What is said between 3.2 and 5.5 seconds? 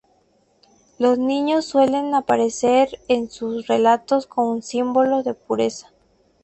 sus relatos como símbolos de